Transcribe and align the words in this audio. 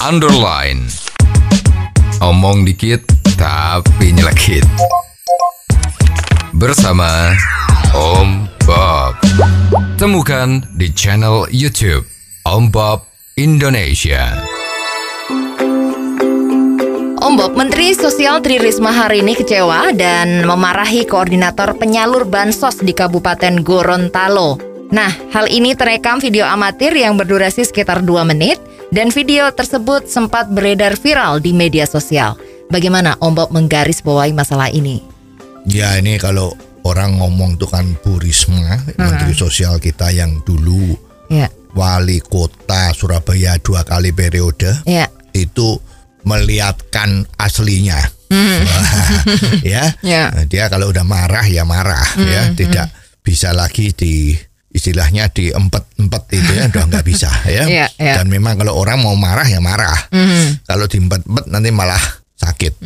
underline. 0.00 0.88
Omong 2.24 2.64
dikit 2.64 3.04
tapi 3.36 4.16
nyelekit. 4.16 4.64
Bersama 6.56 7.36
Om 7.92 8.48
Bob. 8.64 9.20
Temukan 10.00 10.64
di 10.72 10.88
channel 10.96 11.44
YouTube 11.52 12.08
Om 12.48 12.72
Bob 12.72 13.04
Indonesia. 13.36 14.40
Om 17.20 17.36
Bob, 17.36 17.52
Menteri 17.52 17.92
Sosial 17.92 18.40
Tri 18.40 18.56
Risma 18.56 18.96
hari 18.96 19.20
ini 19.20 19.36
kecewa 19.36 19.92
dan 19.92 20.48
memarahi 20.48 21.04
koordinator 21.04 21.76
penyalur 21.76 22.24
bansos 22.24 22.80
di 22.80 22.96
Kabupaten 22.96 23.60
Gorontalo. 23.60 24.69
Nah, 24.90 25.14
hal 25.30 25.46
ini 25.46 25.78
terekam 25.78 26.18
video 26.18 26.42
amatir 26.50 26.90
yang 26.98 27.14
berdurasi 27.14 27.62
sekitar 27.62 28.02
2 28.02 28.26
menit 28.26 28.58
dan 28.90 29.14
video 29.14 29.46
tersebut 29.54 30.10
sempat 30.10 30.50
beredar 30.50 30.98
viral 30.98 31.38
di 31.38 31.54
media 31.54 31.86
sosial. 31.86 32.34
Bagaimana 32.74 33.14
Om 33.22 33.34
Bob 33.38 33.54
menggarisbawahi 33.54 34.34
masalah 34.34 34.66
ini? 34.70 34.98
Ya 35.62 35.94
ini 35.94 36.18
kalau 36.18 36.58
orang 36.82 37.22
ngomong 37.22 37.54
tuh 37.54 37.70
kan 37.70 37.86
Bu 38.02 38.18
Risma, 38.18 38.82
Menteri 38.98 39.30
Sosial 39.30 39.78
kita 39.78 40.10
yang 40.10 40.42
dulu 40.42 41.10
Ya, 41.30 41.46
wali 41.78 42.18
kota 42.18 42.90
Surabaya 42.90 43.54
dua 43.62 43.86
kali 43.86 44.10
periode 44.10 44.82
ya, 44.82 45.06
itu 45.30 45.78
melihatkan 46.26 47.22
aslinya. 47.38 48.02
ya. 49.62 49.94
Ya. 50.02 50.34
Nah, 50.34 50.44
Dia 50.50 50.66
kalau 50.66 50.90
udah 50.90 51.06
marah 51.06 51.46
ya 51.46 51.62
marah 51.62 52.02
ya, 52.18 52.50
tidak 52.58 52.90
bisa 53.22 53.54
lagi 53.54 53.94
di 53.94 54.34
istilahnya 54.70 55.26
di 55.28 55.50
empet-empet 55.50 56.22
itu 56.30 56.50
ya 56.54 56.70
udah 56.70 56.84
nggak 56.86 57.04
bisa 57.04 57.26
ya. 57.46 57.64
Iya, 57.66 57.86
iya. 57.96 58.14
Dan 58.18 58.30
memang 58.30 58.54
kalau 58.56 58.74
orang 58.74 59.02
mau 59.02 59.14
marah 59.14 59.44
ya 59.44 59.58
marah. 59.58 59.98
Kalau 60.62 60.86
diempet-empet 60.86 61.46
nanti 61.46 61.70
malah 61.70 62.00
sakit. 62.36 62.78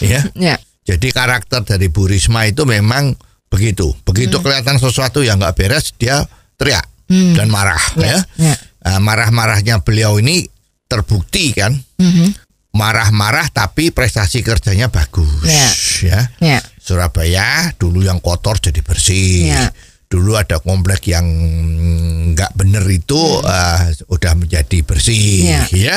ya. 0.00 0.20
ya, 0.52 0.54
Jadi 0.82 1.08
karakter 1.10 1.64
dari 1.64 1.88
Bu 1.88 2.06
Risma 2.06 2.44
itu 2.44 2.62
memang 2.62 3.16
begitu. 3.48 3.92
Begitu 4.02 4.38
Hmm. 4.38 4.44
kelihatan 4.44 4.76
sesuatu 4.76 5.20
yang 5.20 5.36
nggak 5.36 5.54
beres, 5.54 5.92
dia 5.96 6.20
teriak 6.54 6.84
dan 7.08 7.48
marah. 7.48 7.80
Ya, 7.94 8.20
Ya, 8.36 8.52
ya. 8.52 8.54
Nah, 8.82 8.98
marah-marahnya 8.98 9.80
beliau 9.80 10.16
ini 10.16 10.48
terbukti 10.84 11.52
kan. 11.52 11.76
Mhm. 11.96 12.34
Marah-marah 12.72 13.52
tapi 13.52 13.92
prestasi 13.92 14.40
kerjanya 14.40 14.88
bagus. 14.88 15.44
Ya. 15.44 15.68
Ya. 16.02 16.20
ya, 16.40 16.58
Surabaya 16.76 17.68
dulu 17.76 18.00
yang 18.00 18.16
kotor 18.18 18.56
jadi 18.58 18.80
bersih. 18.80 19.52
Ya. 19.52 19.68
Dulu 20.12 20.36
ada 20.36 20.60
komplek 20.60 21.08
yang 21.08 21.24
nggak 22.32 22.52
bener 22.52 22.84
itu 22.86 23.16
eh, 23.40 23.80
udah 24.06 24.32
menjadi 24.36 24.84
bersih. 24.84 25.48
Ya. 25.48 25.64
Ya. 25.72 25.96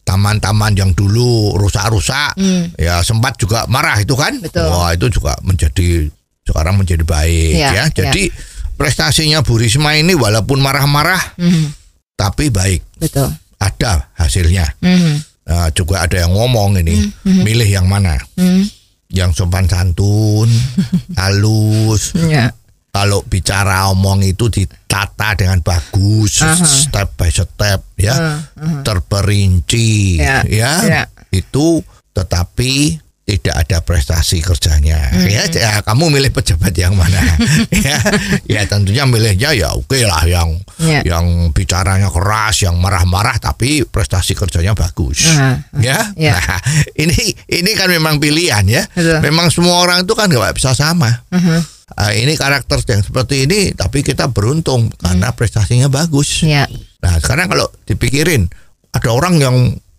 Taman-taman 0.00 0.74
yang 0.74 0.90
dulu 0.90 1.54
rusak-rusak, 1.54 2.34
ya 2.74 2.98
sempat 3.02 3.38
juga 3.38 3.66
marah 3.66 3.98
itu 3.98 4.14
kan. 4.14 4.38
Betul. 4.38 4.66
Wah 4.66 4.90
itu 4.90 5.06
juga 5.10 5.34
menjadi 5.42 6.10
sekarang 6.42 6.82
menjadi 6.82 7.04
baik 7.06 7.52
Ya, 7.54 7.70
ya. 7.70 7.84
Jadi 7.90 8.26
prestasinya 8.74 9.38
Bu 9.42 9.54
Risma 9.54 9.94
ini 9.94 10.18
walaupun 10.18 10.58
marah-marah, 10.58 11.38
Mhm. 11.38 11.74
tapi 12.16 12.50
baik, 12.50 12.82
betul. 12.98 13.30
ada 13.60 14.10
hasilnya. 14.18 14.74
Mhm. 14.82 15.14
Nah, 15.46 15.68
juga 15.70 16.02
ada 16.02 16.18
yang 16.18 16.34
ngomong 16.34 16.78
ini, 16.78 17.06
milih 17.22 17.70
yang 17.70 17.86
mana? 17.86 18.18
Mhm. 18.34 18.66
Yang 19.10 19.30
sopan 19.42 19.66
santun, 19.66 20.46
halus. 21.20 22.14
Ya, 22.18 22.50
Kalau 22.90 23.22
bicara 23.22 23.86
omong 23.88 24.26
itu 24.26 24.50
ditata 24.50 25.38
dengan 25.38 25.62
bagus, 25.62 26.42
Aha. 26.42 26.58
step 26.58 27.14
by 27.14 27.30
step, 27.30 27.86
ya, 27.94 28.42
Uh, 28.58 28.82
terperinci, 28.82 30.18
Ya, 30.18 30.42
ya, 30.42 30.72
ya. 30.82 31.02
itu. 31.30 31.86
Tetapi 32.10 32.98
tidak 33.22 33.54
ada 33.54 33.78
prestasi 33.78 34.42
kerjanya. 34.42 35.06
Ya, 35.22 35.46
ya, 35.46 35.86
kamu 35.86 36.10
milih 36.10 36.34
pejabat 36.34 36.74
yang 36.74 36.98
mana? 36.98 37.14
ya, 37.70 38.02
ya 38.42 38.66
tentunya 38.66 39.06
milihnya 39.06 39.54
ya 39.54 39.70
oke 39.70 40.02
lah 40.02 40.26
yang 40.26 40.58
Ya. 40.82 41.06
yang 41.06 41.54
bicaranya 41.54 42.10
keras, 42.10 42.66
yang 42.66 42.74
marah-marah, 42.74 43.38
tapi 43.38 43.86
prestasi 43.86 44.34
kerjanya 44.34 44.74
bagus. 44.74 45.30
Aha, 45.30 45.62
Ya, 45.78 46.10
ya. 46.18 46.34
Nah, 46.34 46.58
ini 47.06 47.14
ini 47.46 47.70
kan 47.78 47.86
memang 47.86 48.18
pilihan 48.18 48.66
ya. 48.66 48.82
Betul. 48.90 49.22
Memang 49.22 49.46
semua 49.54 49.78
orang 49.78 50.02
itu 50.02 50.10
kan 50.18 50.26
nggak 50.26 50.58
bisa 50.58 50.74
sama. 50.74 51.22
Mhm. 51.30 51.69
Ah, 51.98 52.14
ini 52.14 52.38
karakter 52.38 52.80
yang 52.86 53.02
seperti 53.02 53.44
ini, 53.50 53.74
tapi 53.74 54.00
kita 54.06 54.30
beruntung 54.30 54.88
karena 54.98 55.34
prestasinya 55.34 55.90
bagus. 55.90 56.46
ya, 56.46 56.64
Nah, 57.00 57.16
sekarang 57.18 57.50
kalau 57.50 57.66
dipikirin, 57.84 58.46
ada 58.94 59.10
orang 59.10 59.40
yang 59.40 59.56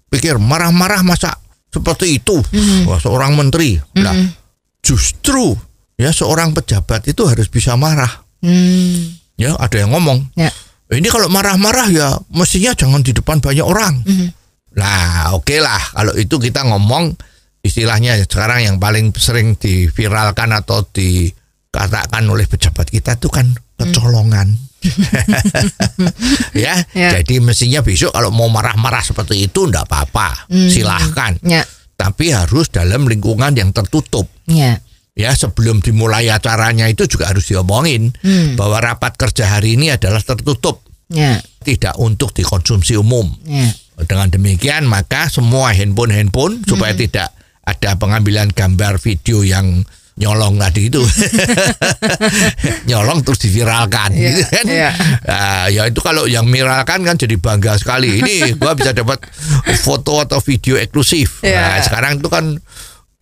pikir 0.08 0.40
marah-marah 0.40 1.04
masa 1.04 1.36
seperti 1.72 2.20
itu, 2.20 2.40
Wah, 2.88 3.00
seorang 3.00 3.36
menteri. 3.36 3.80
Nah, 4.00 4.16
justru 4.82 5.56
ya 5.96 6.10
seorang 6.12 6.52
pejabat 6.56 7.06
itu 7.08 7.24
harus 7.28 7.48
bisa 7.48 7.76
marah. 7.78 8.24
Hmm. 8.42 9.20
Ya, 9.38 9.58
ada 9.58 9.78
yang 9.78 9.94
ngomong, 9.94 10.32
ya, 10.38 10.50
ini 10.92 11.08
kalau 11.08 11.32
marah-marah 11.32 11.88
ya 11.88 12.08
mestinya 12.36 12.76
jangan 12.76 13.00
di 13.02 13.16
depan 13.16 13.40
banyak 13.40 13.64
orang. 13.64 14.04
Nah, 14.76 15.36
oke 15.36 15.56
lah 15.60 15.80
kalau 15.96 16.14
itu 16.16 16.36
kita 16.40 16.64
ngomong 16.68 17.16
istilahnya 17.64 18.20
sekarang 18.26 18.66
yang 18.68 18.76
paling 18.82 19.14
sering 19.16 19.56
diviralkan 19.56 20.52
atau 20.52 20.84
dikatakan 21.72 22.28
oleh 22.28 22.44
pejabat 22.52 22.92
kita 22.92 23.16
itu 23.16 23.32
kan 23.32 23.48
kecolongan. 23.80 24.60
ya, 26.52 26.84
Ya. 26.92 27.10
jadi 27.16 27.40
mestinya 27.40 27.80
besok 27.80 28.12
kalau 28.12 28.28
mau 28.28 28.52
marah-marah 28.52 29.00
seperti 29.00 29.48
itu 29.48 29.72
ndak 29.72 29.88
apa-apa, 29.88 30.52
silahkan. 30.68 31.40
ya, 31.42 31.64
Tapi 31.96 32.36
harus 32.36 32.68
dalam 32.68 33.08
lingkungan 33.08 33.56
yang 33.56 33.72
tertutup. 33.72 34.28
Ya, 34.52 34.84
ya 35.16 35.32
sebelum 35.32 35.80
dimulai 35.80 36.28
acaranya 36.28 36.92
itu 36.92 37.08
juga 37.08 37.32
harus 37.32 37.48
diomongin 37.48 38.12
bahwa 38.60 38.84
rapat 38.84 39.16
kerja 39.16 39.48
hari 39.48 39.80
ini 39.80 39.96
adalah 39.96 40.20
tertutup. 40.20 40.84
Ya, 41.08 41.40
tidak 41.64 41.96
untuk 41.96 42.36
dikonsumsi 42.36 43.00
umum. 43.00 43.32
Ya. 43.48 43.72
dengan 44.02 44.34
demikian 44.34 44.90
maka 44.90 45.30
semua 45.30 45.78
handphone-handphone 45.78 46.66
supaya 46.66 46.98
tidak 46.98 47.30
ada 47.62 47.94
pengambilan 47.96 48.50
gambar 48.50 48.98
video 48.98 49.46
yang 49.46 49.86
nyolong 50.22 50.54
tadi 50.62 50.94
itu. 50.94 51.02
Nyolong 52.90 53.26
terus 53.26 53.42
diviralkan. 53.42 54.14
Iya, 54.14 54.30
gitu 54.30 54.44
kan? 54.54 54.66
iya. 54.70 54.90
Nah, 55.26 55.66
ya 55.74 55.90
itu 55.90 55.98
kalau 55.98 56.30
yang 56.30 56.46
viralkan 56.46 57.02
kan 57.02 57.18
jadi 57.18 57.36
bangga 57.42 57.82
sekali. 57.82 58.22
Ini 58.22 58.62
gua 58.62 58.78
bisa 58.78 58.94
dapat 58.94 59.26
foto 59.82 60.22
atau 60.22 60.38
video 60.46 60.78
eksklusif. 60.78 61.42
Iya. 61.42 61.58
nah 61.58 61.78
sekarang 61.82 62.22
itu 62.22 62.30
kan 62.30 62.62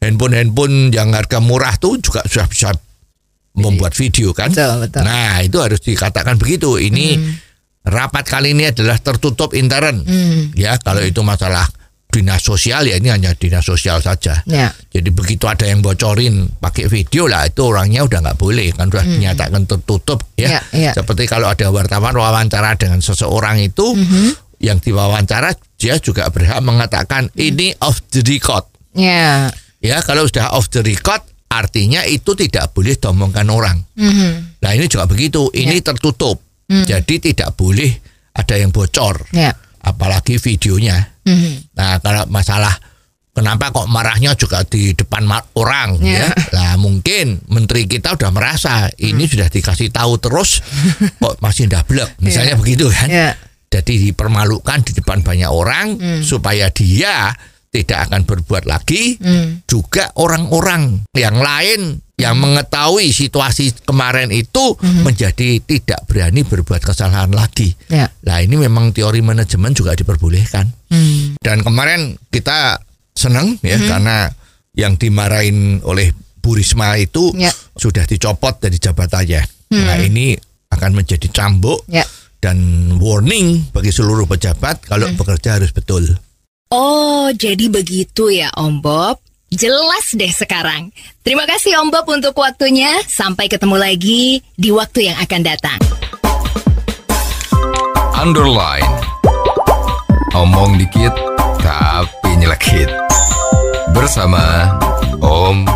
handphone-handphone 0.03 0.91
yang 0.91 1.15
harga 1.15 1.39
murah 1.39 1.79
tuh 1.79 1.95
juga 2.03 2.19
sudah 2.27 2.47
bisa 2.51 2.69
membuat 3.55 3.95
video 3.95 4.35
kan? 4.35 4.51
Betul, 4.51 4.83
betul. 4.83 5.01
nah 5.07 5.39
itu 5.39 5.57
harus 5.63 5.79
dikatakan 5.79 6.35
begitu. 6.35 6.75
Ini 6.75 7.15
rapat 7.87 8.27
kali 8.27 8.51
ini 8.51 8.67
adalah 8.75 8.99
tertutup 8.99 9.55
intern. 9.55 10.03
Hmm. 10.03 10.51
ya 10.51 10.75
kalau 10.83 10.99
itu 10.99 11.23
masalah 11.23 11.63
dinas 12.09 12.41
sosial 12.41 12.89
ya 12.89 12.97
ini 12.97 13.13
hanya 13.13 13.37
dinas 13.37 13.61
sosial 13.61 14.01
saja 14.01 14.41
Ya. 14.49 14.73
jadi 14.89 15.13
begitu 15.13 15.45
ada 15.45 15.69
yang 15.69 15.85
bocorin 15.85 16.49
pakai 16.57 16.89
video 16.89 17.29
lah 17.29 17.45
itu 17.45 17.61
orangnya 17.61 18.01
udah 18.01 18.25
nggak 18.25 18.37
boleh 18.37 18.73
kan 18.73 18.89
sudah 18.89 19.05
dinyatakan 19.05 19.69
tertutup 19.69 20.25
ya. 20.33 20.57
Ya, 20.57 20.61
ya. 20.73 20.91
Seperti 20.97 21.29
kalau 21.29 21.53
ada 21.53 21.69
wartawan 21.69 22.17
wawancara 22.17 22.73
dengan 22.75 22.97
seseorang 22.99 23.61
itu 23.61 23.93
yang 24.57 24.81
diwawancara 24.81 25.53
dia 25.77 26.01
juga 26.01 26.27
berhak 26.27 26.59
mengatakan 26.59 27.29
ini 27.37 27.77
off 27.79 28.01
the 28.09 28.25
record. 28.25 28.65
Ya. 28.97 29.53
Ya 29.79 30.01
kalau 30.01 30.25
sudah 30.25 30.57
off 30.57 30.67
the 30.67 30.81
record 30.81 31.21
artinya 31.47 32.03
itu 32.03 32.33
tidak 32.33 32.73
boleh 32.73 32.97
diomongkan 32.97 33.47
orang. 33.47 33.77
Mhm. 33.95 34.59
Nah 34.59 34.71
ini 34.73 34.89
juga 34.89 35.05
begitu, 35.05 35.47
ini 35.53 35.77
tertutup. 35.79 36.41
Jadi 36.69 37.17
tidak 37.21 37.57
boleh 37.57 37.89
ada 38.29 38.53
yang 38.53 38.69
bocor, 38.69 39.25
Ya. 39.33 39.57
apalagi 39.81 40.37
videonya. 40.37 41.17
Mhm. 41.29 41.77
Nah, 41.77 42.01
kalau 42.01 42.25
masalah 42.25 42.73
kenapa 43.29 43.69
kok 43.69 43.87
marahnya 43.87 44.33
juga 44.33 44.65
di 44.65 44.91
depan 44.91 45.23
orang 45.53 46.01
Ya. 46.01 46.25
ya? 46.25 46.27
Lah 46.57 46.71
mungkin 46.75 47.45
menteri 47.47 47.85
kita 47.85 48.17
udah 48.17 48.33
merasa 48.33 48.89
ini 48.97 49.29
sudah 49.29 49.47
dikasih 49.47 49.93
tahu 49.93 50.17
terus 50.17 50.65
kok 51.21 51.37
masih 51.39 51.69
ndablek, 51.69 52.17
misalnya 52.19 52.57
begitu 52.57 52.89
kan. 52.89 53.07
Ya. 53.07 53.29
Jadi 53.69 54.09
dipermalukan 54.09 54.81
di 54.81 54.97
depan 54.97 55.21
banyak 55.21 55.45
orang 55.45 55.93
supaya 56.25 56.73
dia 56.73 57.29
tidak 57.69 58.09
akan 58.09 58.25
berbuat 58.25 58.65
lagi. 58.65 59.21
Juga 59.69 60.09
orang-orang 60.17 61.05
yang 61.13 61.37
lain 61.37 62.01
yang 62.17 62.35
mengetahui 62.35 63.13
situasi 63.13 63.71
kemarin 63.85 64.33
itu 64.33 64.73
menjadi 64.81 65.61
tidak 65.61 66.01
berani 66.03 66.41
berbuat 66.41 66.81
kesalahan 66.81 67.29
lagi. 67.29 67.77
Ya. 67.87 68.09
Nah 68.25 68.41
ini 68.41 68.57
memang 68.57 68.89
teori 68.89 69.21
manajemen 69.21 69.71
juga 69.71 69.93
diperbolehkan. 69.93 70.65
Hmm. 70.89 71.18
Dan 71.39 71.63
kemarin 71.63 72.19
kita 72.27 72.83
senang 73.15 73.55
ya 73.63 73.79
karena 73.79 74.27
yang 74.75 74.99
dimarahin 74.99 75.79
oleh 75.87 76.11
Bu 76.39 76.55
Risma 76.55 76.99
itu 76.99 77.31
Ya. 77.35 77.51
sudah 77.75 78.03
dicopot 78.03 78.59
dari 78.59 78.75
jabatannya. 78.75 79.71
Nah 79.71 79.97
ini 79.99 80.35
akan 80.67 80.99
menjadi 80.99 81.31
cambuk 81.31 81.87
Ya. 81.87 82.03
dan 82.43 82.59
warning 82.99 83.71
bagi 83.71 83.91
seluruh 83.91 84.27
pejabat 84.27 84.83
kalau 84.83 85.07
bekerja 85.15 85.59
harus 85.59 85.71
betul. 85.71 86.11
Oh, 86.69 87.31
jadi 87.31 87.71
begitu 87.71 88.29
ya 88.29 88.51
Om 88.53 88.83
Bob. 88.83 89.23
Jelas 89.49 90.13
deh 90.13 90.29
sekarang. 90.29 90.91
Terima 91.23 91.47
kasih 91.47 91.79
Om 91.81 91.89
Bob 91.89 92.05
untuk 92.05 92.35
waktunya. 92.37 92.99
Sampai 93.07 93.49
ketemu 93.49 93.79
lagi 93.79 94.43
di 94.53 94.69
waktu 94.69 95.09
yang 95.09 95.17
akan 95.17 95.41
datang. 95.41 95.79
Underline. 98.13 98.85
Omong 100.29 100.77
dikit 100.77 101.09
tapi 101.69 102.29
nyelekit. 102.41 102.89
Bersama 103.93 104.73
Om 105.21 105.69